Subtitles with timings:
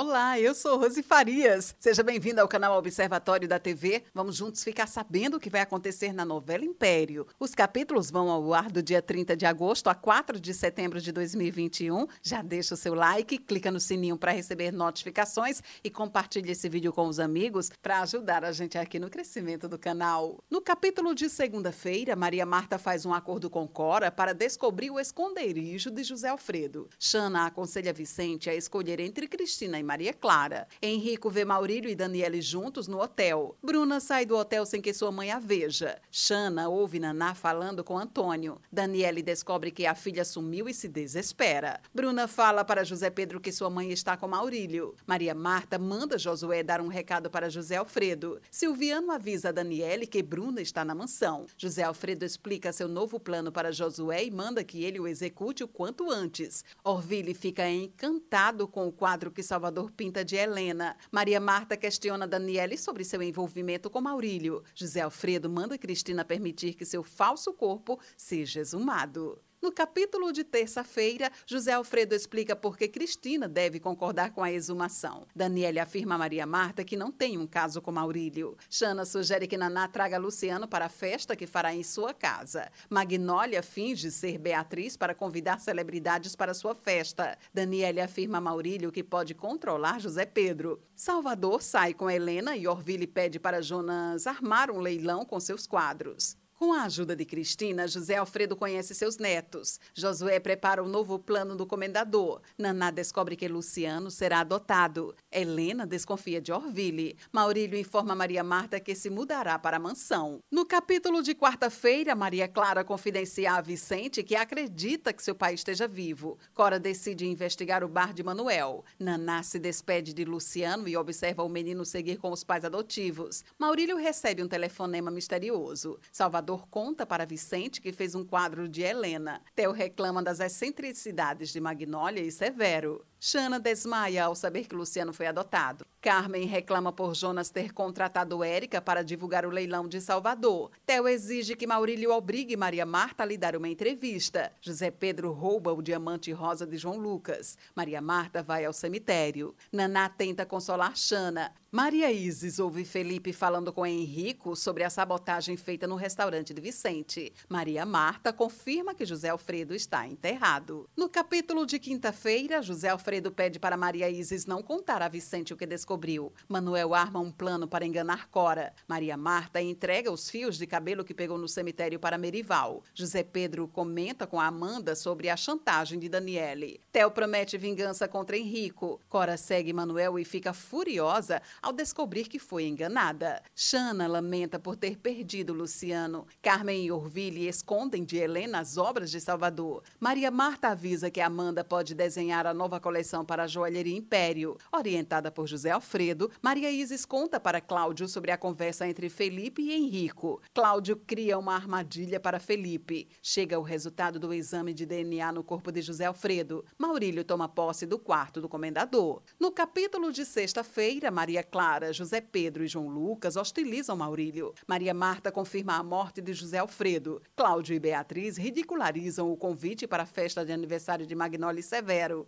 [0.00, 1.74] Olá, eu sou Rose Farias.
[1.76, 4.04] Seja bem-vindo ao canal Observatório da TV.
[4.14, 7.26] Vamos juntos ficar sabendo o que vai acontecer na novela Império.
[7.36, 11.10] Os capítulos vão ao ar do dia 30 de agosto a 4 de setembro de
[11.10, 12.06] 2021.
[12.22, 16.92] Já deixa o seu like, clica no sininho para receber notificações e compartilhe esse vídeo
[16.92, 20.38] com os amigos para ajudar a gente aqui no crescimento do canal.
[20.48, 25.90] No capítulo de segunda-feira, Maria Marta faz um acordo com Cora para descobrir o esconderijo
[25.90, 26.88] de José Alfredo.
[27.00, 30.68] Xana aconselha Vicente a escolher entre Cristina e Maria Clara.
[30.82, 33.56] Henrico vê Maurílio e Daniele juntos no hotel.
[33.62, 35.98] Bruna sai do hotel sem que sua mãe a veja.
[36.10, 38.60] Xana ouve Naná falando com Antônio.
[38.70, 41.80] Daniele descobre que a filha sumiu e se desespera.
[41.94, 44.94] Bruna fala para José Pedro que sua mãe está com Maurílio.
[45.06, 48.42] Maria Marta manda Josué dar um recado para José Alfredo.
[48.50, 51.46] Silviano avisa Daniele que Bruna está na mansão.
[51.56, 55.68] José Alfredo explica seu novo plano para Josué e manda que ele o execute o
[55.68, 56.62] quanto antes.
[56.84, 60.96] Orville fica encantado com o quadro que salva Salvador pinta de Helena.
[61.10, 64.64] Maria Marta questiona Daniele sobre seu envolvimento com Maurílio.
[64.74, 69.40] José Alfredo manda Cristina permitir que seu falso corpo seja exumado.
[69.60, 75.26] No capítulo de terça-feira, José Alfredo explica por que Cristina deve concordar com a exumação.
[75.34, 78.56] Daniele afirma a Maria Marta que não tem um caso com Maurílio.
[78.70, 82.70] Xana sugere que Naná traga Luciano para a festa que fará em sua casa.
[82.88, 87.36] Magnólia finge ser Beatriz para convidar celebridades para sua festa.
[87.52, 90.80] Daniele afirma a Maurílio que pode controlar José Pedro.
[90.94, 96.36] Salvador sai com Helena e Orville pede para Jonas armar um leilão com seus quadros.
[96.58, 99.78] Com a ajuda de Cristina, José Alfredo conhece seus netos.
[99.94, 102.40] Josué prepara o novo plano do comendador.
[102.58, 105.14] Naná descobre que Luciano será adotado.
[105.30, 107.16] Helena desconfia de Orville.
[107.30, 110.40] Maurílio informa Maria Marta que se mudará para a mansão.
[110.50, 115.86] No capítulo de quarta-feira, Maria Clara confidencia a Vicente que acredita que seu pai esteja
[115.86, 116.40] vivo.
[116.54, 118.84] Cora decide investigar o bar de Manuel.
[118.98, 123.44] Naná se despede de Luciano e observa o menino seguir com os pais adotivos.
[123.56, 126.00] Maurílio recebe um telefonema misterioso.
[126.10, 129.42] Salvador Salvador conta para Vicente que fez um quadro de Helena.
[129.54, 133.04] Theo reclama das excentricidades de Magnólia e Severo.
[133.20, 135.84] Xana desmaia ao saber que Luciano foi adotado.
[136.00, 140.70] Carmen reclama por Jonas ter contratado Érica para divulgar o leilão de Salvador.
[140.86, 144.52] Theo exige que Maurílio obrigue Maria Marta a lhe dar uma entrevista.
[144.60, 147.58] José Pedro rouba o diamante rosa de João Lucas.
[147.74, 149.54] Maria Marta vai ao cemitério.
[149.72, 151.52] Naná tenta consolar Xana.
[151.70, 157.30] Maria Isis ouve Felipe falando com Henrico sobre a sabotagem feita no restaurante de Vicente.
[157.46, 160.88] Maria Marta confirma que José Alfredo está enterrado.
[160.96, 165.56] No capítulo de quinta-feira, José Alfredo pede para Maria Isis não contar a Vicente o
[165.56, 166.30] que descobriu.
[166.46, 168.74] Manuel arma um plano para enganar Cora.
[168.86, 172.82] Maria Marta entrega os fios de cabelo que pegou no cemitério para Merival.
[172.92, 176.82] José Pedro comenta com Amanda sobre a chantagem de Daniele.
[176.92, 179.00] Theo promete vingança contra Henrico.
[179.08, 183.42] Cora segue Manuel e fica furiosa ao descobrir que foi enganada.
[183.56, 186.26] Xana lamenta por ter perdido Luciano.
[186.42, 189.82] Carmen e Orville escondem de Helena as obras de Salvador.
[189.98, 194.56] Maria Marta avisa que Amanda pode desenhar a nova coleção para a joalheria Império.
[194.72, 199.72] Orientada por José Alfredo, Maria Isis conta para Cláudio sobre a conversa entre Felipe e
[199.72, 200.42] Henrico.
[200.52, 203.08] Cláudio cria uma armadilha para Felipe.
[203.22, 206.64] Chega o resultado do exame de DNA no corpo de José Alfredo.
[206.76, 209.22] Maurílio toma posse do quarto do comendador.
[209.38, 214.52] No capítulo de sexta-feira, Maria Clara, José Pedro e João Lucas hostilizam Maurílio.
[214.66, 217.22] Maria Marta confirma a morte de José Alfredo.
[217.36, 222.26] Cláudio e Beatriz ridicularizam o convite para a festa de aniversário de Magnólia Severo.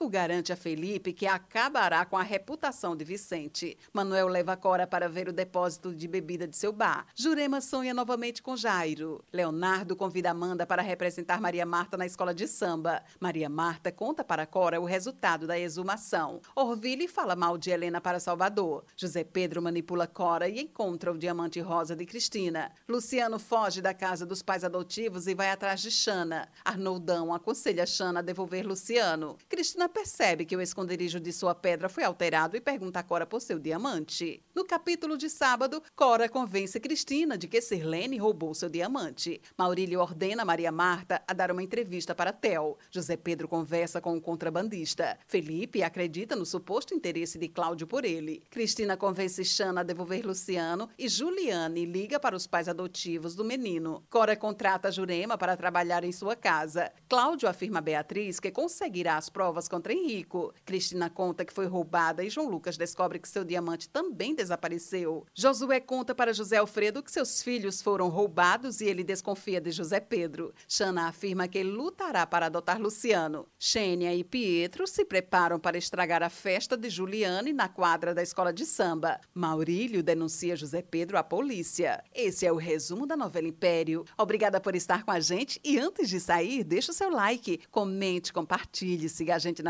[0.00, 3.76] Henrico garante a Felipe que acabará com a reputação de Vicente.
[3.92, 7.06] Manuel leva Cora para ver o depósito de bebida de seu bar.
[7.14, 9.22] Jurema sonha novamente com Jairo.
[9.30, 13.02] Leonardo convida Amanda para representar Maria Marta na escola de samba.
[13.20, 16.40] Maria Marta conta para Cora o resultado da exumação.
[16.56, 18.84] Orville fala mal de Helena para Salvador Salvador.
[18.96, 22.72] José Pedro manipula Cora e encontra o diamante rosa de Cristina.
[22.88, 26.48] Luciano foge da casa dos pais adotivos e vai atrás de Xana.
[26.64, 29.36] Arnoldão aconselha Xana a devolver Luciano.
[29.48, 33.40] Cristina percebe que o esconderijo de sua pedra foi alterado e pergunta a Cora por
[33.40, 34.42] seu diamante.
[34.54, 39.40] No capítulo de sábado, Cora convence Cristina de que Sirlene roubou seu diamante.
[39.58, 42.78] Maurílio ordena Maria Marta a dar uma entrevista para Tel.
[42.90, 45.18] José Pedro conversa com o contrabandista.
[45.26, 48.42] Felipe acredita no suposto interesse de Cláudio por ele.
[48.50, 54.04] Cristina convence Xana a devolver Luciano e Juliane liga para os pais adotivos do menino.
[54.08, 56.92] Cora contrata Jurema para trabalhar em sua casa.
[57.08, 60.52] Cláudio afirma a Beatriz que conseguirá as provas com encontra Henrico.
[60.64, 65.26] Cristina conta que foi roubada e João Lucas descobre que seu diamante também desapareceu.
[65.34, 69.98] Josué conta para José Alfredo que seus filhos foram roubados e ele desconfia de José
[69.98, 70.52] Pedro.
[70.68, 73.46] Xana afirma que lutará para adotar Luciano.
[73.58, 78.52] Xênia e Pietro se preparam para estragar a festa de Juliane na quadra da escola
[78.52, 79.18] de samba.
[79.32, 82.04] Maurílio denuncia José Pedro à polícia.
[82.14, 84.04] Esse é o resumo da novela Império.
[84.18, 88.32] Obrigada por estar com a gente e antes de sair, deixa o seu like, comente,
[88.32, 89.69] compartilhe, siga a gente nas